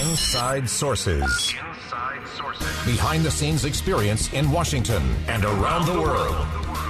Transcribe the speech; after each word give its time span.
Inside 0.00 0.70
Sources. 0.70 1.54
Behind 2.86 3.22
the 3.22 3.30
scenes 3.30 3.66
experience 3.66 4.32
in 4.32 4.50
Washington 4.50 5.02
and 5.28 5.44
around 5.44 5.86
the 5.86 6.00
world. 6.00 6.46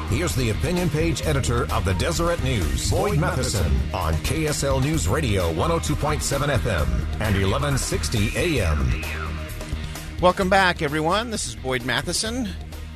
Here's 0.09 0.37
the 0.37 0.51
opinion 0.51 0.89
page 0.89 1.23
editor 1.27 1.65
of 1.73 1.85
the 1.85 1.95
Deseret 1.95 2.45
News, 2.45 2.91
Boyd 2.91 3.19
Matheson, 3.19 3.73
on 3.93 4.15
KSL 4.15 4.81
News 4.81 5.09
Radio 5.09 5.53
102.7 5.55 6.57
FM 6.59 6.87
and 7.21 7.35
1160 7.35 8.37
AM. 8.37 9.03
Welcome 10.21 10.49
back, 10.49 10.81
everyone. 10.81 11.31
This 11.31 11.49
is 11.49 11.57
Boyd 11.57 11.85
Matheson, 11.85 12.51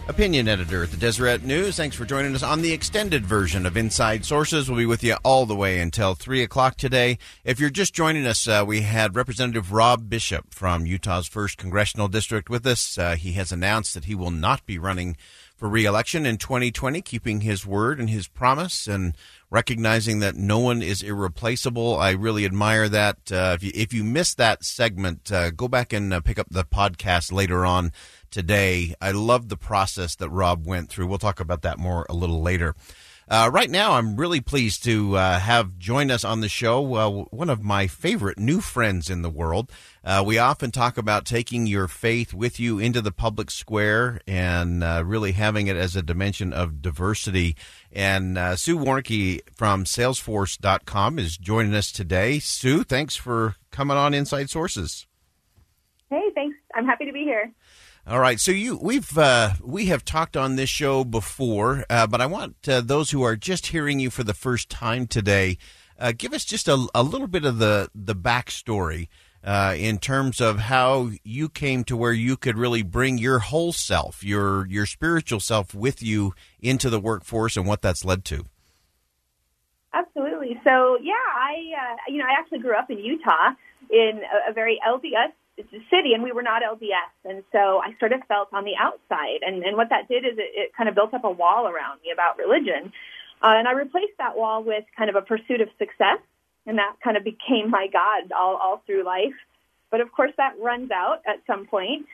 opinion 0.08 0.46
editor 0.46 0.84
at 0.84 0.90
the 0.90 0.96
Deseret 0.96 1.42
News. 1.42 1.76
Thanks 1.76 1.96
for 1.96 2.04
joining 2.04 2.34
us 2.34 2.42
on 2.42 2.62
the 2.62 2.72
extended 2.72 3.26
version 3.26 3.66
of 3.66 3.76
Inside 3.76 4.24
Sources. 4.24 4.68
We'll 4.68 4.78
be 4.78 4.86
with 4.86 5.02
you 5.02 5.16
all 5.24 5.46
the 5.46 5.56
way 5.56 5.80
until 5.80 6.14
3 6.14 6.42
o'clock 6.42 6.76
today. 6.76 7.18
If 7.44 7.58
you're 7.58 7.70
just 7.70 7.92
joining 7.92 8.26
us, 8.26 8.46
uh, 8.46 8.64
we 8.66 8.82
had 8.82 9.16
Representative 9.16 9.72
Rob 9.72 10.08
Bishop 10.08 10.54
from 10.54 10.86
Utah's 10.86 11.28
1st 11.28 11.56
Congressional 11.56 12.08
District 12.08 12.48
with 12.48 12.64
us. 12.66 12.96
Uh, 12.96 13.16
he 13.16 13.32
has 13.32 13.50
announced 13.50 13.94
that 13.94 14.04
he 14.04 14.14
will 14.14 14.30
not 14.30 14.64
be 14.64 14.78
running 14.78 15.16
for 15.56 15.68
reelection 15.68 16.26
in 16.26 16.36
2020, 16.36 17.00
keeping 17.00 17.40
his 17.40 17.66
word 17.66 17.98
and 17.98 18.10
his 18.10 18.28
promise 18.28 18.86
and 18.86 19.16
recognizing 19.50 20.20
that 20.20 20.36
no 20.36 20.58
one 20.58 20.82
is 20.82 21.02
irreplaceable. 21.02 21.96
I 21.96 22.10
really 22.10 22.44
admire 22.44 22.88
that. 22.90 23.32
Uh, 23.32 23.56
if, 23.56 23.62
you, 23.62 23.72
if 23.74 23.94
you 23.94 24.04
missed 24.04 24.36
that 24.36 24.64
segment, 24.64 25.32
uh, 25.32 25.50
go 25.50 25.66
back 25.66 25.92
and 25.92 26.12
uh, 26.12 26.20
pick 26.20 26.38
up 26.38 26.48
the 26.50 26.64
podcast 26.64 27.32
later 27.32 27.64
on 27.64 27.90
today. 28.36 28.94
I 29.00 29.12
love 29.12 29.48
the 29.48 29.56
process 29.56 30.14
that 30.16 30.28
Rob 30.28 30.66
went 30.66 30.90
through. 30.90 31.06
We'll 31.06 31.16
talk 31.16 31.40
about 31.40 31.62
that 31.62 31.78
more 31.78 32.04
a 32.10 32.12
little 32.12 32.42
later. 32.42 32.74
Uh, 33.26 33.48
right 33.50 33.70
now, 33.70 33.94
I'm 33.94 34.14
really 34.14 34.42
pleased 34.42 34.84
to 34.84 35.16
uh, 35.16 35.38
have 35.38 35.78
joined 35.78 36.10
us 36.10 36.22
on 36.22 36.42
the 36.42 36.48
show 36.50 36.94
uh, 36.96 37.24
one 37.30 37.48
of 37.48 37.64
my 37.64 37.86
favorite 37.86 38.38
new 38.38 38.60
friends 38.60 39.08
in 39.08 39.22
the 39.22 39.30
world. 39.30 39.72
Uh, 40.04 40.22
we 40.24 40.36
often 40.36 40.70
talk 40.70 40.98
about 40.98 41.24
taking 41.24 41.66
your 41.66 41.88
faith 41.88 42.34
with 42.34 42.60
you 42.60 42.78
into 42.78 43.00
the 43.00 43.10
public 43.10 43.50
square 43.50 44.20
and 44.28 44.84
uh, 44.84 45.02
really 45.02 45.32
having 45.32 45.66
it 45.66 45.76
as 45.76 45.96
a 45.96 46.02
dimension 46.02 46.52
of 46.52 46.82
diversity. 46.82 47.56
And 47.90 48.36
uh, 48.36 48.54
Sue 48.56 48.76
Warnke 48.76 49.40
from 49.54 49.84
Salesforce.com 49.84 51.18
is 51.18 51.38
joining 51.38 51.74
us 51.74 51.90
today. 51.90 52.38
Sue, 52.38 52.84
thanks 52.84 53.16
for 53.16 53.56
coming 53.70 53.96
on 53.96 54.12
Inside 54.12 54.50
Sources. 54.50 55.06
Hey, 56.10 56.30
thanks. 56.34 56.56
I'm 56.74 56.84
happy 56.84 57.06
to 57.06 57.12
be 57.12 57.24
here. 57.24 57.50
All 58.08 58.20
right, 58.20 58.38
so 58.38 58.52
you 58.52 58.78
we've 58.80 59.18
uh, 59.18 59.54
we 59.60 59.86
have 59.86 60.04
talked 60.04 60.36
on 60.36 60.54
this 60.54 60.70
show 60.70 61.02
before, 61.02 61.84
uh, 61.90 62.06
but 62.06 62.20
I 62.20 62.26
want 62.26 62.68
uh, 62.68 62.80
those 62.80 63.10
who 63.10 63.24
are 63.24 63.34
just 63.34 63.66
hearing 63.66 63.98
you 63.98 64.10
for 64.10 64.22
the 64.22 64.32
first 64.32 64.70
time 64.70 65.08
today, 65.08 65.58
uh, 65.98 66.12
give 66.16 66.32
us 66.32 66.44
just 66.44 66.68
a, 66.68 66.86
a, 66.94 67.02
little 67.02 67.26
bit 67.26 67.44
of 67.44 67.58
the 67.58 67.90
the 67.96 68.14
backstory 68.14 69.08
uh, 69.42 69.74
in 69.76 69.98
terms 69.98 70.40
of 70.40 70.60
how 70.60 71.10
you 71.24 71.48
came 71.48 71.82
to 71.82 71.96
where 71.96 72.12
you 72.12 72.36
could 72.36 72.56
really 72.56 72.82
bring 72.82 73.18
your 73.18 73.40
whole 73.40 73.72
self, 73.72 74.22
your 74.22 74.68
your 74.68 74.86
spiritual 74.86 75.40
self, 75.40 75.74
with 75.74 76.00
you 76.00 76.32
into 76.60 76.88
the 76.88 77.00
workforce, 77.00 77.56
and 77.56 77.66
what 77.66 77.82
that's 77.82 78.04
led 78.04 78.24
to. 78.26 78.46
Absolutely. 79.92 80.60
So 80.62 80.96
yeah, 81.02 81.14
I 81.34 81.54
uh, 81.74 81.96
you 82.06 82.18
know 82.18 82.26
I 82.26 82.38
actually 82.38 82.60
grew 82.60 82.76
up 82.76 82.88
in 82.88 82.98
Utah 82.98 83.50
in 83.90 84.20
a, 84.46 84.50
a 84.50 84.52
very 84.52 84.78
LDS 84.88 85.32
city 85.90 86.12
and 86.14 86.22
we 86.22 86.32
were 86.32 86.42
not 86.42 86.62
LDS. 86.62 87.12
And 87.24 87.42
so 87.52 87.80
I 87.82 87.94
sort 87.98 88.12
of 88.12 88.20
felt 88.28 88.48
on 88.52 88.64
the 88.64 88.74
outside. 88.78 89.40
And, 89.42 89.62
and 89.64 89.76
what 89.76 89.88
that 89.90 90.08
did 90.08 90.24
is 90.24 90.38
it, 90.38 90.50
it 90.54 90.72
kind 90.76 90.88
of 90.88 90.94
built 90.94 91.14
up 91.14 91.24
a 91.24 91.30
wall 91.30 91.66
around 91.66 92.00
me 92.04 92.10
about 92.12 92.38
religion. 92.38 92.92
Uh, 93.42 93.54
and 93.56 93.68
I 93.68 93.72
replaced 93.72 94.18
that 94.18 94.36
wall 94.36 94.62
with 94.62 94.84
kind 94.96 95.10
of 95.10 95.16
a 95.16 95.22
pursuit 95.22 95.60
of 95.60 95.68
success. 95.78 96.18
And 96.66 96.78
that 96.78 96.96
kind 97.02 97.16
of 97.16 97.24
became 97.24 97.70
my 97.70 97.86
God 97.92 98.32
all, 98.32 98.56
all 98.56 98.82
through 98.86 99.04
life. 99.04 99.34
But 99.90 100.00
of 100.00 100.10
course, 100.12 100.32
that 100.36 100.54
runs 100.60 100.90
out 100.90 101.22
at 101.26 101.36
some 101.46 101.66
point, 101.66 102.06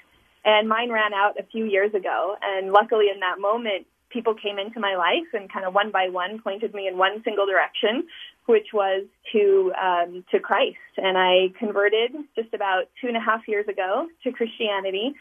And 0.44 0.69
mine 0.69 0.91
ran 0.91 1.14
out 1.14 1.38
a 1.38 1.44
few 1.44 1.64
years 1.64 1.94
ago. 1.94 2.36
And 2.42 2.70
luckily, 2.72 3.06
in 3.12 3.20
that 3.20 3.41
moment, 3.41 3.86
people 4.10 4.34
came 4.34 4.59
into 4.59 4.78
my 4.78 4.94
life 4.97 5.32
and 5.32 5.50
kind 5.50 5.64
of 5.64 5.74
one 5.74 5.91
by 5.91 6.10
one 6.10 6.41
pointed 6.41 6.74
me 6.74 6.86
in 6.86 6.98
one 6.98 7.22
single 7.24 7.47
direction 7.47 8.06
which 8.47 8.69
was 8.72 9.04
to 9.32 9.72
um, 9.80 10.25
to 10.30 10.41
Christ, 10.41 10.76
and 10.97 11.16
I 11.16 11.53
converted 11.58 12.12
just 12.36 12.53
about 12.54 12.84
two 13.00 13.08
and 13.08 13.16
a 13.16 13.20
half 13.20 13.47
years 13.47 13.69
ago 13.69 14.08
to 14.25 14.32
Christianity, 14.32 15.14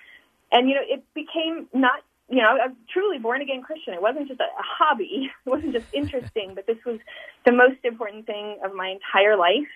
and 0.52 0.68
you 0.68 0.76
know 0.76 0.82
it 0.84 1.04
became 1.14 1.68
not 1.74 2.02
you 2.30 2.42
know 2.42 2.56
a 2.56 2.74
truly 2.92 3.20
born 3.20 3.42
again 3.42 3.62
Christian. 3.62 3.94
It 3.94 4.02
wasn't 4.02 4.28
just 4.28 4.40
a, 4.40 4.46
a 4.46 4.64
hobby, 4.64 5.30
it 5.46 5.50
wasn't 5.50 5.74
just 5.74 5.88
interesting, 5.94 6.54
but 6.56 6.66
this 6.66 6.78
was 6.86 7.00
the 7.46 7.52
most 7.52 7.84
important 7.84 8.26
thing 8.26 8.58
of 8.64 8.74
my 8.74 8.90
entire 8.90 9.38
life, 9.38 9.70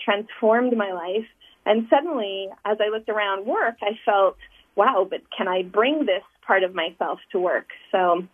transformed 0.00 0.76
my 0.76 0.92
life, 0.92 1.26
and 1.64 1.86
suddenly 1.88 2.48
as 2.64 2.78
I 2.80 2.88
looked 2.88 3.08
around 3.08 3.46
work, 3.46 3.76
I 3.82 3.98
felt 4.04 4.36
wow, 4.74 5.06
but 5.08 5.20
can 5.36 5.48
I 5.48 5.62
bring 5.62 6.06
this 6.06 6.22
part 6.46 6.62
of 6.62 6.74
myself 6.74 7.18
to 7.32 7.40
work? 7.40 7.66
So 7.90 8.24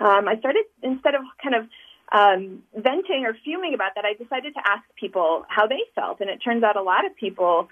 um, 0.00 0.28
I 0.28 0.36
started 0.38 0.64
instead 0.82 1.14
of 1.14 1.22
kind 1.42 1.54
of 1.54 1.68
um, 2.12 2.62
venting 2.74 3.24
or 3.26 3.36
fuming 3.44 3.74
about 3.74 3.92
that, 3.96 4.04
I 4.04 4.14
decided 4.14 4.54
to 4.54 4.60
ask 4.66 4.82
people 4.98 5.44
how 5.48 5.66
they 5.66 5.82
felt. 5.94 6.20
And 6.20 6.30
it 6.30 6.38
turns 6.38 6.62
out 6.62 6.76
a 6.76 6.82
lot 6.82 7.04
of 7.04 7.14
people 7.16 7.68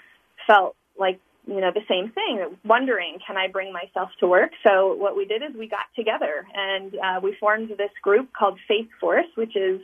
felt 0.46 0.76
like, 0.98 1.20
you 1.46 1.60
know, 1.60 1.70
the 1.72 1.84
same 1.88 2.10
thing, 2.10 2.56
wondering, 2.64 3.18
can 3.26 3.36
I 3.36 3.48
bring 3.48 3.72
myself 3.72 4.10
to 4.20 4.26
work? 4.26 4.50
So 4.66 4.94
what 4.94 5.16
we 5.16 5.24
did 5.24 5.42
is 5.42 5.56
we 5.56 5.68
got 5.68 5.86
together 5.94 6.46
and 6.54 6.94
uh, 6.94 7.20
we 7.22 7.36
formed 7.38 7.70
this 7.70 7.90
group 8.02 8.30
called 8.32 8.58
Faith 8.68 8.88
Force, 9.00 9.26
which 9.36 9.56
is 9.56 9.80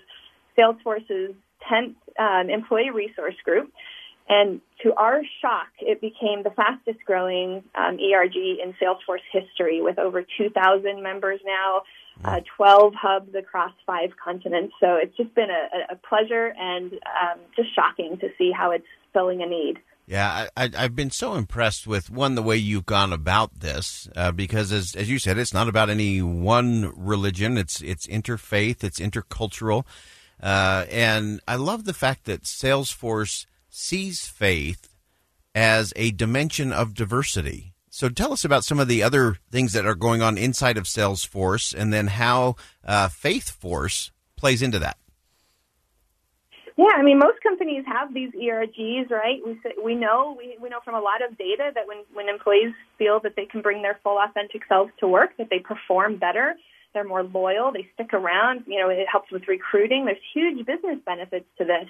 Salesforce's 0.59 1.35
10th 1.71 1.95
um, 2.19 2.51
employee 2.51 2.91
resource 2.91 3.37
group. 3.45 3.73
And 4.29 4.61
to 4.83 4.95
our 4.95 5.23
shock, 5.41 5.69
it 5.81 6.01
became 6.01 6.43
the 6.43 6.51
fastest 6.51 7.05
growing 7.05 7.65
um, 7.75 7.99
ERG 7.99 8.37
in 8.37 8.75
Salesforce 8.81 9.25
history 9.33 9.81
with 9.83 9.99
over 9.99 10.23
2,000 10.23 11.03
members 11.03 11.41
now 11.45 11.83
uh, 12.25 12.41
12 12.57 12.95
hubs 12.95 13.35
across 13.35 13.73
five 13.87 14.11
continents. 14.23 14.75
So 14.81 14.97
it's 14.97 15.17
just 15.17 15.35
been 15.35 15.51
a, 15.51 15.95
a 15.95 15.97
pleasure 15.97 16.53
and 16.59 16.93
um, 16.93 17.41
just 17.57 17.75
shocking 17.75 18.19
to 18.19 18.29
see 18.39 18.53
how 18.53 18.71
it's 18.71 18.87
filling 19.13 19.43
a 19.43 19.47
need. 19.47 19.79
Yeah, 20.07 20.49
I, 20.57 20.71
have 20.75 20.97
been 20.97 21.11
so 21.11 21.35
impressed 21.35 21.87
with 21.87 22.11
one 22.11 22.35
the 22.35 22.43
way 22.43 22.57
you've 22.57 22.87
gone 22.87 23.13
about 23.13 23.61
this, 23.61 24.09
uh, 24.17 24.33
because 24.33 24.73
as 24.73 24.97
as 24.97 25.09
you 25.09 25.19
said, 25.21 25.39
it's 25.39 25.55
not 25.55 25.69
about 25.69 25.91
any 25.91 26.21
one 26.21 26.93
religion. 26.97 27.57
It's 27.57 27.81
it's 27.81 28.09
interfaith, 28.09 28.83
it's 28.83 28.99
intercultural, 28.99 29.85
uh, 30.43 30.87
and 30.91 31.41
I 31.47 31.55
love 31.55 31.85
the 31.85 31.95
fact 31.95 32.25
that 32.25 32.43
Salesforce 32.43 33.47
sees 33.71 34.27
faith 34.27 34.89
as 35.55 35.93
a 35.95 36.11
dimension 36.11 36.73
of 36.73 36.95
diversity. 36.95 37.72
So 37.95 38.09
tell 38.09 38.33
us 38.33 38.43
about 38.43 38.65
some 38.65 38.81
of 38.81 38.89
the 38.89 39.03
other 39.03 39.37
things 39.51 39.75
that 39.75 39.85
are 39.85 39.95
going 39.95 40.23
on 40.23 40.39
inside 40.39 40.79
of 40.79 40.85
Salesforce, 40.85 41.75
and 41.79 41.93
then 41.93 42.07
how 42.07 42.57
uh, 42.83 43.09
Faith 43.09 43.51
Force 43.51 44.13
plays 44.35 44.63
into 44.63 44.79
that. 44.79 44.97
Yeah, 46.79 46.95
I 46.97 47.03
mean, 47.03 47.19
most 47.19 47.43
companies 47.43 47.85
have 47.87 48.15
these 48.15 48.31
ERGs, 48.33 49.11
right? 49.11 49.41
We 49.45 49.61
we 49.85 49.95
know 49.95 50.35
we, 50.39 50.57
we 50.59 50.71
know 50.71 50.81
from 50.83 50.95
a 50.95 51.01
lot 51.01 51.21
of 51.21 51.37
data 51.37 51.71
that 51.75 51.87
when 51.87 51.99
when 52.15 52.31
employees 52.31 52.73
feel 52.97 53.21
that 53.21 53.37
they 53.37 53.45
can 53.45 53.61
bring 53.61 53.83
their 53.83 54.01
full 54.03 54.17
authentic 54.19 54.63
selves 54.71 54.91
to 55.01 55.07
work, 55.07 55.37
that 55.37 55.51
they 55.51 55.59
perform 55.59 56.17
better, 56.17 56.55
they're 56.95 57.05
more 57.05 57.25
loyal, 57.25 57.73
they 57.73 57.87
stick 57.93 58.15
around. 58.15 58.65
You 58.67 58.81
know, 58.81 58.89
it 58.89 59.07
helps 59.07 59.31
with 59.31 59.47
recruiting. 59.49 60.07
There's 60.07 60.17
huge 60.33 60.65
business 60.65 60.97
benefits 61.05 61.45
to 61.59 61.67
this. 61.67 61.89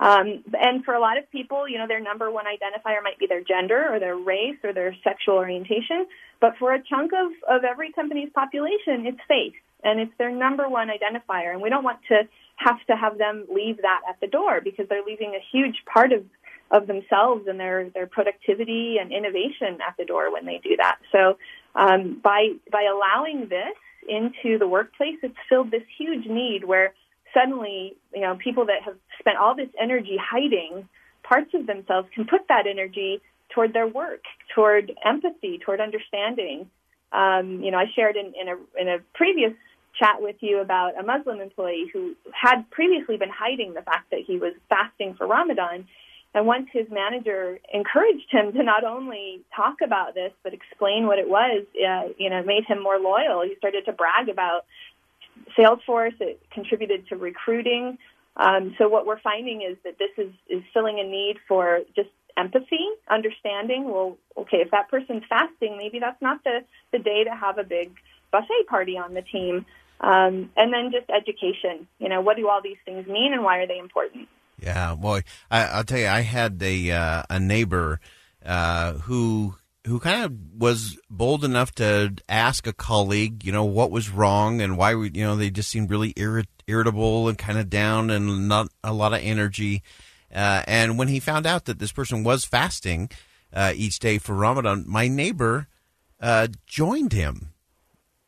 Um, 0.00 0.42
and 0.58 0.82
for 0.82 0.94
a 0.94 1.00
lot 1.00 1.18
of 1.18 1.30
people, 1.30 1.68
you 1.68 1.76
know, 1.76 1.86
their 1.86 2.00
number 2.00 2.30
one 2.30 2.46
identifier 2.46 3.02
might 3.02 3.18
be 3.18 3.26
their 3.26 3.42
gender 3.42 3.86
or 3.92 4.00
their 4.00 4.16
race 4.16 4.56
or 4.64 4.72
their 4.72 4.96
sexual 5.04 5.34
orientation. 5.34 6.06
But 6.40 6.56
for 6.58 6.72
a 6.72 6.82
chunk 6.82 7.12
of, 7.12 7.32
of 7.46 7.64
every 7.64 7.92
company's 7.92 8.30
population, 8.34 9.04
it's 9.06 9.20
faith. 9.28 9.52
And 9.84 10.00
it's 10.00 10.12
their 10.18 10.30
number 10.30 10.68
one 10.68 10.88
identifier. 10.88 11.52
And 11.52 11.60
we 11.60 11.68
don't 11.68 11.84
want 11.84 11.98
to 12.08 12.22
have 12.56 12.78
to 12.86 12.96
have 12.96 13.18
them 13.18 13.46
leave 13.54 13.82
that 13.82 14.00
at 14.08 14.18
the 14.20 14.26
door 14.26 14.60
because 14.62 14.86
they're 14.88 15.04
leaving 15.06 15.34
a 15.34 15.44
huge 15.52 15.76
part 15.92 16.12
of, 16.12 16.24
of 16.70 16.86
themselves 16.86 17.46
and 17.46 17.60
their, 17.60 17.90
their 17.90 18.06
productivity 18.06 18.96
and 18.98 19.12
innovation 19.12 19.78
at 19.86 19.96
the 19.98 20.06
door 20.06 20.32
when 20.32 20.46
they 20.46 20.60
do 20.64 20.76
that. 20.76 20.96
So 21.12 21.36
um, 21.74 22.20
by, 22.24 22.52
by 22.72 22.84
allowing 22.84 23.48
this 23.50 23.76
into 24.08 24.58
the 24.58 24.66
workplace, 24.66 25.16
it's 25.22 25.36
filled 25.48 25.70
this 25.70 25.82
huge 25.98 26.26
need 26.26 26.64
where 26.64 26.94
suddenly, 27.34 27.96
you 28.14 28.20
know, 28.20 28.36
people 28.36 28.66
that 28.66 28.82
have 28.84 28.96
spent 29.18 29.36
all 29.36 29.54
this 29.54 29.68
energy 29.80 30.16
hiding 30.20 30.88
parts 31.22 31.50
of 31.54 31.66
themselves 31.66 32.08
can 32.14 32.26
put 32.26 32.48
that 32.48 32.66
energy 32.66 33.20
toward 33.54 33.72
their 33.72 33.86
work, 33.86 34.22
toward 34.54 34.92
empathy, 35.04 35.58
toward 35.58 35.80
understanding. 35.80 36.70
Um, 37.12 37.60
you 37.62 37.70
know, 37.70 37.78
I 37.78 37.86
shared 37.94 38.16
in, 38.16 38.32
in 38.40 38.48
a 38.48 38.80
in 38.80 38.88
a 38.88 38.98
previous 39.14 39.52
chat 39.98 40.16
with 40.20 40.36
you 40.40 40.60
about 40.60 40.98
a 40.98 41.02
Muslim 41.02 41.40
employee 41.40 41.90
who 41.92 42.14
had 42.32 42.70
previously 42.70 43.16
been 43.16 43.30
hiding 43.30 43.74
the 43.74 43.82
fact 43.82 44.10
that 44.10 44.20
he 44.26 44.38
was 44.38 44.54
fasting 44.68 45.14
for 45.14 45.26
Ramadan. 45.26 45.86
And 46.32 46.46
once 46.46 46.68
his 46.72 46.86
manager 46.90 47.58
encouraged 47.74 48.30
him 48.30 48.52
to 48.52 48.62
not 48.62 48.84
only 48.84 49.40
talk 49.54 49.78
about 49.84 50.14
this 50.14 50.32
but 50.44 50.54
explain 50.54 51.06
what 51.06 51.18
it 51.18 51.28
was, 51.28 51.64
uh, 51.74 52.12
you 52.18 52.30
know, 52.30 52.42
made 52.44 52.64
him 52.66 52.80
more 52.80 53.00
loyal. 53.00 53.42
He 53.42 53.56
started 53.58 53.84
to 53.86 53.92
brag 53.92 54.28
about 54.28 54.64
Salesforce. 55.58 56.20
It 56.20 56.42
contributed 56.52 57.08
to 57.08 57.16
recruiting. 57.16 57.98
Um, 58.36 58.74
so 58.78 58.88
what 58.88 59.06
we're 59.06 59.20
finding 59.20 59.62
is 59.62 59.76
that 59.84 59.98
this 59.98 60.10
is 60.16 60.32
is 60.48 60.62
filling 60.72 60.98
a 61.00 61.04
need 61.04 61.36
for 61.48 61.80
just 61.94 62.08
empathy, 62.36 62.86
understanding. 63.08 63.90
Well, 63.90 64.16
okay, 64.36 64.58
if 64.58 64.70
that 64.70 64.88
person's 64.88 65.24
fasting, 65.28 65.76
maybe 65.76 65.98
that's 65.98 66.20
not 66.22 66.42
the 66.44 66.60
the 66.92 66.98
day 66.98 67.24
to 67.24 67.30
have 67.30 67.58
a 67.58 67.64
big 67.64 67.92
buffet 68.30 68.66
party 68.68 68.96
on 68.96 69.14
the 69.14 69.22
team. 69.22 69.66
Um, 70.00 70.50
and 70.56 70.72
then 70.72 70.90
just 70.92 71.10
education. 71.10 71.86
You 71.98 72.08
know, 72.08 72.22
what 72.22 72.36
do 72.36 72.48
all 72.48 72.62
these 72.62 72.78
things 72.86 73.06
mean, 73.06 73.34
and 73.34 73.44
why 73.44 73.58
are 73.58 73.66
they 73.66 73.78
important? 73.78 74.28
Yeah, 74.58 74.94
boy, 74.94 75.22
I, 75.50 75.78
will 75.78 75.84
tell 75.84 75.98
you, 75.98 76.06
I 76.06 76.20
had 76.20 76.62
a 76.62 76.90
uh, 76.90 77.22
a 77.28 77.40
neighbor 77.40 78.00
uh, 78.44 78.94
who 78.94 79.56
who 79.86 79.98
kind 79.98 80.24
of 80.24 80.60
was 80.60 80.98
bold 81.08 81.44
enough 81.44 81.74
to 81.76 82.14
ask 82.28 82.66
a 82.66 82.72
colleague, 82.72 83.44
you 83.44 83.52
know, 83.52 83.64
what 83.64 83.90
was 83.90 84.10
wrong 84.10 84.60
and 84.60 84.76
why 84.76 84.94
we, 84.94 85.10
you 85.14 85.24
know, 85.24 85.36
they 85.36 85.50
just 85.50 85.70
seemed 85.70 85.90
really 85.90 86.12
irrit- 86.14 86.46
irritable 86.66 87.28
and 87.28 87.38
kind 87.38 87.58
of 87.58 87.70
down 87.70 88.10
and 88.10 88.48
not 88.48 88.68
a 88.84 88.92
lot 88.92 89.14
of 89.14 89.20
energy. 89.22 89.82
Uh, 90.34 90.62
and 90.66 90.98
when 90.98 91.08
he 91.08 91.18
found 91.18 91.46
out 91.46 91.64
that 91.64 91.78
this 91.78 91.92
person 91.92 92.22
was 92.22 92.44
fasting 92.44 93.10
uh, 93.52 93.72
each 93.74 93.98
day 93.98 94.18
for 94.18 94.34
Ramadan, 94.34 94.84
my 94.86 95.08
neighbor 95.08 95.66
uh, 96.20 96.48
joined 96.66 97.12
him 97.12 97.52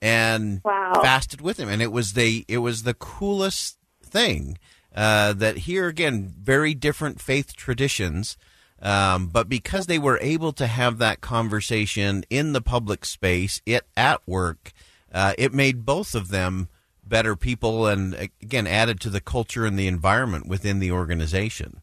and 0.00 0.60
wow. 0.64 0.94
fasted 1.00 1.40
with 1.40 1.58
him, 1.60 1.68
and 1.68 1.80
it 1.80 1.92
was 1.92 2.14
the 2.14 2.44
it 2.48 2.58
was 2.58 2.82
the 2.82 2.94
coolest 2.94 3.78
thing. 4.02 4.58
Uh, 4.94 5.32
that 5.32 5.58
here 5.58 5.86
again, 5.86 6.34
very 6.38 6.74
different 6.74 7.18
faith 7.18 7.56
traditions. 7.56 8.36
Um, 8.82 9.28
but 9.28 9.48
because 9.48 9.86
they 9.86 9.98
were 9.98 10.18
able 10.20 10.52
to 10.54 10.66
have 10.66 10.98
that 10.98 11.20
conversation 11.20 12.24
in 12.28 12.52
the 12.52 12.60
public 12.60 13.04
space, 13.04 13.62
it 13.64 13.84
at 13.96 14.20
work, 14.26 14.72
uh, 15.14 15.34
it 15.38 15.54
made 15.54 15.86
both 15.86 16.16
of 16.16 16.28
them 16.28 16.68
better 17.04 17.36
people, 17.36 17.86
and 17.86 18.30
again 18.42 18.66
added 18.66 18.98
to 19.00 19.10
the 19.10 19.20
culture 19.20 19.64
and 19.64 19.78
the 19.78 19.86
environment 19.86 20.48
within 20.48 20.80
the 20.80 20.90
organization. 20.90 21.80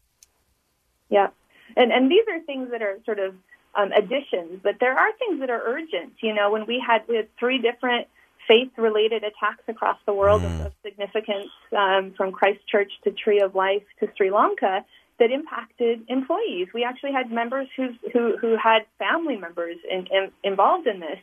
Yeah, 1.08 1.28
and 1.74 1.90
and 1.90 2.10
these 2.10 2.24
are 2.30 2.40
things 2.40 2.70
that 2.70 2.82
are 2.82 2.98
sort 3.06 3.18
of 3.18 3.34
um, 3.74 3.92
additions, 3.92 4.60
but 4.62 4.76
there 4.80 4.98
are 4.98 5.12
things 5.18 5.40
that 5.40 5.48
are 5.48 5.62
urgent. 5.64 6.14
You 6.20 6.34
know, 6.34 6.50
when 6.50 6.66
we 6.66 6.82
had 6.86 7.02
we 7.08 7.16
had 7.16 7.28
three 7.38 7.58
different 7.58 8.08
faith-related 8.46 9.22
attacks 9.22 9.62
across 9.68 9.96
the 10.06 10.12
world 10.12 10.42
mm. 10.42 10.66
of 10.66 10.72
significance, 10.82 11.50
um, 11.76 12.12
from 12.16 12.32
Christchurch 12.32 12.90
to 13.04 13.12
Tree 13.12 13.40
of 13.40 13.54
Life 13.54 13.84
to 14.00 14.08
Sri 14.16 14.30
Lanka 14.30 14.84
that 15.20 15.30
impacted 15.30 16.00
employees. 16.08 16.68
We 16.74 16.82
actually 16.82 17.12
had 17.12 17.30
members 17.30 17.68
who 17.76 17.90
who, 18.12 18.36
who 18.38 18.56
had 18.60 18.80
family 18.98 19.36
members 19.36 19.76
in, 19.88 20.06
in, 20.10 20.32
involved 20.42 20.88
in 20.88 20.98
this, 20.98 21.18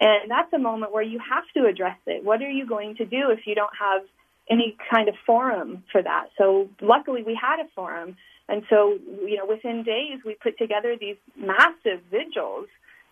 and 0.00 0.30
that's 0.30 0.52
a 0.54 0.58
moment 0.58 0.92
where 0.92 1.02
you 1.02 1.18
have 1.18 1.44
to 1.54 1.68
address 1.68 1.98
it. 2.06 2.24
What 2.24 2.40
are 2.40 2.50
you 2.50 2.66
going 2.66 2.96
to 2.96 3.04
do 3.04 3.30
if 3.30 3.40
you 3.44 3.54
don't 3.54 3.74
have 3.78 4.02
any 4.48 4.76
kind 4.90 5.08
of 5.08 5.16
forum 5.26 5.82
for 5.90 6.02
that? 6.02 6.28
So 6.38 6.70
luckily, 6.80 7.22
we 7.24 7.38
had 7.40 7.58
a 7.60 7.68
forum, 7.74 8.16
and 8.48 8.62
so 8.70 8.96
you 9.26 9.36
know 9.36 9.46
within 9.46 9.82
days 9.82 10.20
we 10.24 10.34
put 10.34 10.56
together 10.56 10.96
these 10.98 11.16
massive 11.36 12.00
vigils 12.10 12.68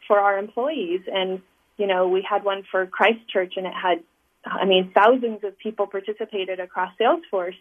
for 0.06 0.20
our 0.20 0.38
employees, 0.38 1.00
and 1.12 1.42
you 1.76 1.88
know 1.88 2.08
we 2.08 2.24
had 2.28 2.44
one 2.44 2.62
for 2.70 2.86
Christchurch, 2.86 3.54
and 3.56 3.66
it 3.66 3.74
had 3.74 3.98
I 4.46 4.64
mean 4.64 4.92
thousands 4.94 5.42
of 5.42 5.58
people 5.58 5.88
participated 5.88 6.60
across 6.60 6.92
Salesforce 7.00 7.58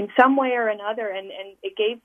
in 0.00 0.08
some 0.18 0.32
way 0.42 0.52
or 0.60 0.66
another, 0.68 1.06
and, 1.08 1.26
and 1.38 1.48
it 1.62 1.74
gave 1.76 1.96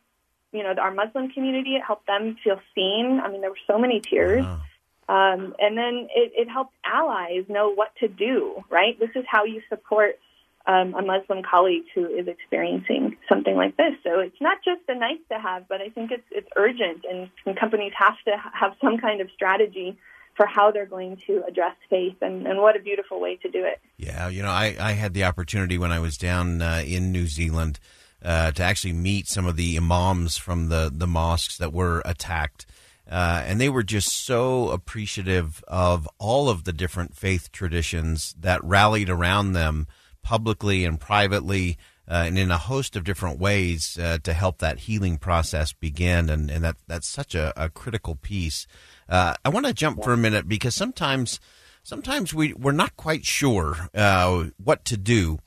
you 0.56 0.64
know, 0.64 0.74
our 0.86 0.94
Muslim 1.02 1.26
community. 1.36 1.72
It 1.80 1.84
helped 1.90 2.08
them 2.08 2.38
feel 2.44 2.60
seen. 2.74 3.22
I 3.24 3.26
mean, 3.30 3.42
there 3.42 3.54
were 3.56 3.68
so 3.72 3.78
many 3.78 3.98
tears. 4.00 4.46
Wow. 4.46 4.62
Um, 5.08 5.42
and 5.60 5.78
then 5.78 5.96
it, 6.22 6.30
it 6.42 6.48
helped 6.50 6.74
allies 6.84 7.44
know 7.48 7.68
what 7.80 7.92
to 8.02 8.08
do, 8.08 8.64
right? 8.70 9.00
This 9.00 9.14
is 9.16 9.26
how 9.28 9.44
you 9.54 9.62
support 9.70 10.18
um, 10.66 10.96
a 10.96 11.04
Muslim 11.14 11.44
colleague 11.44 11.88
who 11.94 12.06
is 12.06 12.28
experiencing 12.28 13.04
something 13.30 13.56
like 13.56 13.78
this. 13.78 13.94
So 14.04 14.20
it's 14.20 14.42
not 14.42 14.58
just 14.70 14.82
a 14.88 14.96
nice 14.96 15.24
to 15.32 15.38
have, 15.40 15.68
but 15.68 15.80
I 15.82 15.90
think 15.90 16.12
it's, 16.12 16.28
it's 16.32 16.50
urgent, 16.56 17.06
and, 17.10 17.30
and 17.46 17.60
companies 17.64 17.94
have 18.06 18.18
to 18.28 18.34
have 18.62 18.72
some 18.84 18.98
kind 18.98 19.22
of 19.22 19.28
strategy 19.38 19.90
for 20.36 20.46
how 20.46 20.72
they're 20.72 20.86
going 20.86 21.18
to 21.28 21.44
address 21.48 21.76
faith, 21.90 22.18
and, 22.22 22.46
and 22.46 22.60
what 22.60 22.76
a 22.76 22.80
beautiful 22.80 23.20
way 23.20 23.38
to 23.38 23.50
do 23.50 23.64
it. 23.64 23.80
Yeah, 23.98 24.28
you 24.28 24.44
know, 24.44 24.50
I, 24.50 24.76
I 24.80 24.92
had 24.92 25.14
the 25.14 25.24
opportunity 25.24 25.78
when 25.78 25.92
I 25.92 26.00
was 26.00 26.18
down 26.18 26.62
uh, 26.62 26.84
in 26.86 27.12
New 27.12 27.28
Zealand 27.28 27.80
uh, 28.22 28.52
to 28.52 28.64
actually 28.64 28.94
meet 28.94 29.28
some 29.28 29.46
of 29.46 29.56
the 29.56 29.78
imams 29.78 30.36
from 30.38 30.70
the, 30.70 30.92
the 30.94 31.08
mosques 31.08 31.58
that 31.58 31.72
were 31.72 32.02
attacked. 32.06 32.66
Uh, 33.10 33.44
and 33.46 33.62
they 33.62 33.70
were 33.70 33.84
just 33.84 34.26
so 34.26 34.70
appreciative 34.70 35.64
of 35.68 36.10
all 36.18 36.50
of 36.50 36.64
the 36.64 36.74
different 36.74 37.16
faith 37.16 37.52
traditions 37.52 38.36
that 38.40 38.64
rallied 38.64 39.10
around 39.10 39.54
them 39.54 39.88
publicly 40.24 40.84
and 40.84 41.00
privately 41.00 41.78
uh, 42.08 42.24
and 42.26 42.38
in 42.38 42.52
a 42.52 42.58
host 42.58 42.96
of 42.96 43.04
different 43.04 43.40
ways 43.40 43.98
uh, 44.02 44.18
to 44.24 44.34
help 44.34 44.58
that 44.58 44.80
healing 44.80 45.18
process 45.18 45.72
begin. 45.72 46.30
And, 46.30 46.50
and 46.50 46.64
that, 46.64 46.78
that's 46.88 47.08
such 47.08 47.36
a, 47.36 47.54
a 47.56 47.70
critical 47.70 48.16
piece. 48.16 48.66
Uh, 49.08 49.36
I 49.44 49.50
want 49.50 49.66
to 49.66 49.74
jump 49.74 50.04
for 50.04 50.14
a 50.14 50.18
minute 50.18 50.48
because 50.48 50.76
sometimes 50.76 51.40
sometimes 51.84 52.34
we, 52.34 52.54
we're 52.54 52.72
not 52.72 52.96
quite 52.96 53.26
sure 53.26 53.90
uh, 53.94 54.46
what 54.64 54.84
to 54.86 54.98
do 54.98 55.40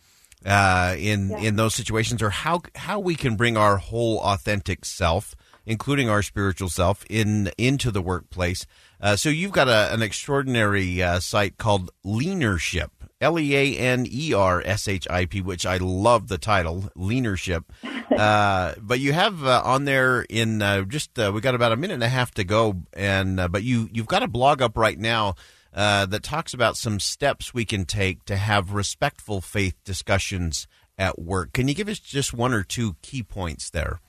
uh, 0.44 0.94
in 0.98 1.30
yeah. 1.30 1.38
in 1.38 1.56
those 1.56 1.74
situations, 1.74 2.22
or 2.22 2.30
how 2.30 2.62
how 2.74 2.98
we 2.98 3.14
can 3.14 3.36
bring 3.36 3.56
our 3.56 3.78
whole 3.78 4.20
authentic 4.20 4.84
self, 4.84 5.34
including 5.66 6.08
our 6.08 6.22
spiritual 6.22 6.68
self, 6.68 7.04
in 7.08 7.50
into 7.58 7.90
the 7.90 8.02
workplace. 8.02 8.66
Uh, 9.00 9.16
so 9.16 9.28
you've 9.28 9.52
got 9.52 9.68
a, 9.68 9.92
an 9.92 10.02
extraordinary 10.02 11.02
uh, 11.02 11.20
site 11.20 11.56
called 11.56 11.90
Leanership, 12.04 12.90
L 13.20 13.38
E 13.38 13.54
A 13.54 13.76
N 13.76 14.06
E 14.10 14.32
R 14.32 14.62
S 14.64 14.88
H 14.88 15.06
I 15.10 15.24
P, 15.24 15.40
which 15.40 15.66
I 15.66 15.76
love 15.78 16.28
the 16.28 16.38
title, 16.38 16.90
Leanership. 16.96 17.64
Uh, 18.08 18.74
but 18.80 18.98
you 18.98 19.12
have 19.12 19.44
uh, 19.44 19.62
on 19.64 19.84
there 19.84 20.22
in 20.22 20.60
uh, 20.60 20.82
just 20.82 21.10
we 21.16 21.40
got 21.40 21.54
about 21.54 21.70
a 21.70 21.76
minute 21.76 21.94
and 21.94 22.02
a 22.02 22.08
half 22.08 22.32
to 22.32 22.42
go, 22.42 22.74
and 22.94 23.36
but 23.52 23.62
you 23.62 23.88
you've 23.92 24.08
got 24.08 24.24
a 24.24 24.26
blog 24.26 24.60
up 24.60 24.76
right 24.76 24.98
now 24.98 25.36
uh, 25.74 26.06
that 26.06 26.22
talks 26.22 26.54
about 26.54 26.76
some 26.76 27.00
steps 27.00 27.52
we 27.52 27.64
can 27.64 27.84
take 27.84 28.24
to 28.24 28.36
have 28.36 28.72
respectful 28.72 29.40
faith 29.40 29.76
discussions 29.84 30.66
at 30.96 31.18
work. 31.18 31.52
Can 31.52 31.68
you 31.68 31.74
give 31.74 31.88
us 31.88 31.98
just 31.98 32.34
one 32.34 32.52
or 32.52 32.62
two 32.62 32.96
key 33.02 33.22
points 33.22 33.70
there? 33.70 34.00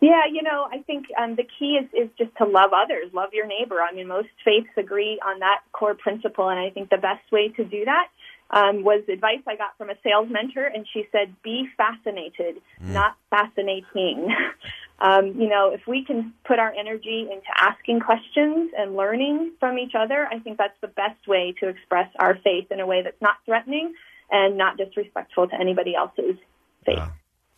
Yeah, 0.00 0.22
you 0.30 0.42
know, 0.42 0.68
I 0.70 0.82
think 0.82 1.06
um, 1.20 1.36
the 1.36 1.46
key 1.58 1.78
is, 1.80 1.88
is 1.94 2.10
just 2.18 2.36
to 2.36 2.44
love 2.44 2.70
others, 2.74 3.12
love 3.14 3.30
your 3.32 3.46
neighbor. 3.46 3.80
I 3.80 3.94
mean, 3.94 4.08
most 4.08 4.28
faiths 4.44 4.68
agree 4.76 5.18
on 5.24 5.38
that 5.40 5.60
core 5.72 5.94
principle, 5.94 6.48
and 6.48 6.58
I 6.58 6.70
think 6.70 6.90
the 6.90 6.98
best 6.98 7.30
way 7.32 7.48
to 7.56 7.64
do 7.64 7.84
that 7.86 8.08
um, 8.50 8.84
was 8.84 9.02
advice 9.08 9.40
I 9.46 9.56
got 9.56 9.76
from 9.78 9.90
a 9.90 9.94
sales 10.02 10.28
mentor, 10.30 10.64
and 10.66 10.86
she 10.92 11.06
said, 11.12 11.34
"Be 11.42 11.66
fascinated, 11.76 12.56
mm. 12.82 12.92
not 12.92 13.16
fascinating." 13.30 14.28
um, 14.98 15.38
you 15.38 15.48
know, 15.48 15.70
if 15.72 15.86
we 15.86 16.04
can 16.04 16.32
put 16.46 16.58
our 16.58 16.72
energy 16.72 17.28
into 17.30 17.46
asking 17.56 18.00
questions 18.00 18.70
and 18.76 18.96
learning 18.96 19.52
from 19.60 19.78
each 19.78 19.92
other, 19.94 20.26
I 20.30 20.38
think 20.38 20.56
that's 20.56 20.78
the 20.80 20.88
best 20.88 21.28
way 21.28 21.54
to 21.60 21.68
express 21.68 22.08
our 22.18 22.38
faith 22.42 22.70
in 22.70 22.80
a 22.80 22.86
way 22.86 23.02
that's 23.02 23.20
not 23.20 23.36
threatening 23.44 23.94
and 24.30 24.56
not 24.56 24.78
disrespectful 24.78 25.48
to 25.48 25.54
anybody 25.60 25.94
else's 25.94 26.36
faith. 26.84 26.98
Uh, 26.98 27.08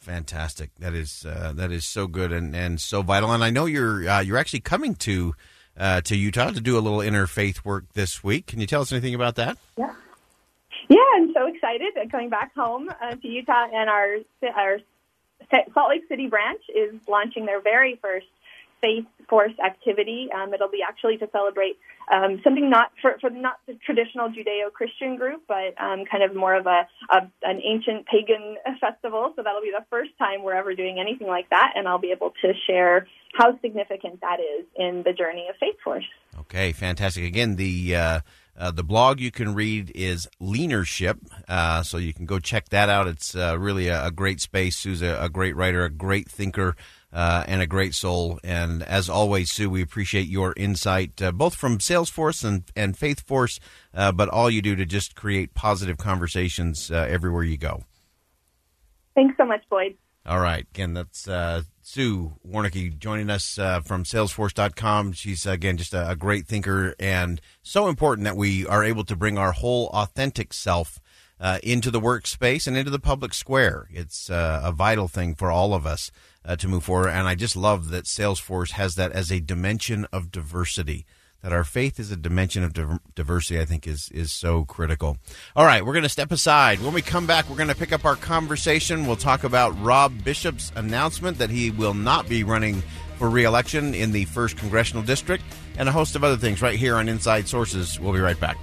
fantastic! 0.01 0.75
That 0.81 0.95
is 0.95 1.25
uh, 1.25 1.53
that 1.55 1.71
is 1.71 1.87
so 1.87 2.09
good 2.09 2.33
and, 2.33 2.57
and 2.57 2.81
so 2.81 3.03
vital. 3.03 3.31
And 3.33 3.45
I 3.45 3.51
know 3.51 3.67
you're 3.67 4.09
uh, 4.09 4.21
you're 4.21 4.39
actually 4.39 4.61
coming 4.61 4.97
to 4.97 5.35
uh, 5.77 6.01
to 6.03 6.17
Utah 6.17 6.51
to 6.51 6.61
do 6.61 6.77
a 6.77 6.81
little 6.81 6.99
interfaith 6.99 7.65
work 7.65 7.85
this 7.95 8.25
week. 8.25 8.47
Can 8.47 8.61
you 8.61 8.67
tell 8.67 8.83
us 8.83 8.91
anything 8.91 9.15
about 9.15 9.37
that? 9.37 9.59
Yeah. 9.77 9.95
Yeah, 10.89 10.97
I'm 11.17 11.33
so 11.35 11.47
excited 11.47 11.97
at 12.01 12.11
coming 12.11 12.31
back 12.31 12.55
home 12.55 12.89
uh, 12.89 13.15
to 13.15 13.29
Utah, 13.29 13.67
and 13.73 13.91
our 13.91 14.17
our 14.57 14.79
Salt 15.51 15.91
Lake 15.91 16.03
City 16.09 16.27
branch 16.27 16.63
is 16.69 16.95
launching 17.09 17.47
their 17.47 17.61
very 17.61 17.99
first 18.03 18.27
Faith 18.81 19.07
Force 19.29 19.53
activity. 19.65 20.29
Um, 20.35 20.55
it'll 20.55 20.71
be 20.71 20.83
actually 20.87 21.19
to 21.19 21.29
celebrate 21.33 21.77
um, 22.13 22.41
something 22.43 22.71
not 22.71 22.93
for, 23.03 23.17
for 23.21 23.29
not 23.29 23.59
the 23.67 23.75
traditional 23.85 24.29
Judeo-Christian 24.29 25.17
group, 25.17 25.43
but 25.47 25.75
um, 25.81 26.05
kind 26.11 26.23
of 26.23 26.35
more 26.35 26.55
of 26.55 26.67
a, 26.67 26.87
a 27.11 27.29
an 27.43 27.61
ancient 27.63 28.07
pagan 28.07 28.57
festival. 28.81 29.33
So 29.37 29.43
that'll 29.43 29.61
be 29.61 29.73
the 29.77 29.85
first 29.91 30.11
time 30.19 30.43
we're 30.43 30.55
ever 30.55 30.75
doing 30.75 30.99
anything 30.99 31.27
like 31.27 31.51
that, 31.51 31.73
and 31.77 31.87
I'll 31.87 31.99
be 31.99 32.13
able 32.13 32.33
to 32.43 32.53
share 32.67 33.07
how 33.35 33.59
significant 33.61 34.21
that 34.23 34.39
is 34.41 34.65
in 34.77 35.03
the 35.05 35.13
journey 35.13 35.47
of 35.51 35.57
Faith 35.57 35.77
Force. 35.85 36.07
Okay, 36.41 36.73
fantastic. 36.73 37.25
Again, 37.25 37.57
the 37.57 37.97
uh, 37.97 38.21
uh, 38.59 38.73
the 38.73 38.83
blog 38.83 39.21
you 39.21 39.31
can 39.31 39.55
read 39.55 39.93
is 39.95 40.29
Leanership, 40.41 41.19
uh, 41.49 41.83
so 41.85 41.97
you 41.97 42.13
can 42.13 42.27
go 42.27 42.41
check 42.41 42.69
that 42.71 42.89
out. 42.89 43.07
It's 43.07 43.37
uh, 43.37 43.57
really 43.59 43.87
a, 43.87 44.07
a, 44.07 44.11
great 44.11 44.41
space. 44.41 44.77
Sue's 44.77 45.01
a, 45.01 45.17
a, 45.23 45.29
great 45.29 45.55
writer, 45.55 45.85
a 45.85 45.91
great 45.91 46.29
thinker, 46.29 46.75
uh, 47.13 47.45
and 47.47 47.63
a 47.63 47.67
great 47.69 47.95
soul. 47.95 48.41
And 48.43 48.83
as 48.83 49.09
always, 49.09 49.53
Sue, 49.53 49.71
we 49.71 49.81
appreciate 49.81 50.27
your 50.27 50.55
insight, 50.57 51.23
uh, 51.23 51.31
both 51.31 51.55
from 51.55 51.79
Salesforce 51.79 52.45
and, 52.45 52.65
and 52.75 52.97
Faithforce, 52.97 53.61
uh, 53.95 54.11
but 54.11 54.29
all 54.29 54.51
you 54.51 54.61
do 54.61 54.75
to 54.75 54.85
just 54.85 55.15
create 55.15 55.55
positive 55.55 55.97
conversations 55.97 56.91
everywhere 56.91 57.45
you 57.45 57.57
go. 57.57 57.85
Thanks 59.15 59.37
so 59.37 59.45
much, 59.45 59.63
Boyd. 59.71 59.97
All 60.29 60.41
right. 60.41 60.67
Again, 60.75 60.93
that's 60.93 61.27
uh, 61.27 61.63
Sue 61.81 62.35
Warnicki 62.47 62.99
joining 62.99 63.31
us 63.31 63.59
uh, 63.59 63.81
from 63.81 64.05
Salesforce.com. 64.05 65.13
She's, 65.13 65.47
again, 65.47 65.79
just 65.79 65.95
a, 65.95 66.11
a, 66.11 66.17
great 66.17 66.47
thinker 66.47 66.95
and 67.01 67.41
so 67.63 67.89
important 67.89 68.27
that 68.27 68.37
we 68.37 68.67
are 68.67 68.85
able 68.85 69.05
to 69.05 69.17
bring 69.17 69.39
our 69.39 69.53
whole 69.53 69.87
authentic 69.89 70.53
self 70.53 71.01
uh, 71.41 71.61
into 71.63 71.91
the 71.91 72.01
workspace 72.01 72.67
and 72.67 72.77
into 72.77 72.91
the 72.91 72.99
public 72.99 73.33
square. 73.33 73.89
It's 73.91 74.29
uh, 74.29 74.61
a 74.63 74.71
vital 74.71 75.09
thing 75.09 75.35
for 75.35 75.51
all 75.51 75.73
of 75.73 75.87
us 75.87 76.11
uh, 76.45 76.57
to 76.57 76.69
move 76.69 76.85
forward. 76.85 77.09
And 77.09 77.27
I 77.27 77.35
just 77.35 77.57
love 77.57 77.89
that 77.89 78.05
Salesforce 78.05 78.73
has 78.73 78.97
that 78.97 79.13
as 79.13 79.33
a 79.33 79.41
dimension 79.41 80.07
of 80.13 80.31
diversity 80.31 81.07
that 81.43 81.53
our 81.53 81.65
faith 81.65 82.01
is 82.01 82.11
a 82.11 82.17
dimension 82.17 82.65
of 82.65 82.73
diversity, 83.15 83.61
I 83.61 83.65
think 83.65 83.87
is 83.87 84.09
is 84.13 84.33
so 84.33 84.65
critical. 84.65 85.19
All 85.55 85.65
right, 85.65 85.85
we're 85.85 85.93
going 85.93 86.03
to 86.03 86.09
step 86.09 86.33
aside. 86.33 86.81
When 86.81 86.93
we 86.93 87.03
come 87.03 87.27
back, 87.27 87.49
we're 87.49 87.57
going 87.57 87.69
to 87.69 87.75
pick 87.75 87.93
up 87.93 88.05
our 88.05 88.17
conversation. 88.17 89.07
We'll 89.07 89.17
talk 89.17 89.45
about 89.45 89.81
Rob 89.83 90.25
Bishop's 90.25 90.73
announcement 90.75 91.39
that 91.39 91.51
he 91.51 91.71
will 91.71 91.95
not 91.95 92.29
be 92.29 92.45
running 92.45 92.83
for 93.19 93.29
reelection 93.29 93.95
in 93.95 94.13
the 94.13 94.25
first 94.27 94.57
congressional 94.57 95.03
district, 95.03 95.45
and 95.77 95.89
a 95.89 95.93
host 95.93 96.15
of 96.17 96.25
other 96.25 96.37
things 96.37 96.63
right 96.63 96.79
here 96.79 96.97
on 96.97 97.09
Inside 97.09 97.49
Sources. 97.49 97.99
We'll 97.99 98.13
be 98.13 98.21
right 98.21 98.39
back. 98.39 98.57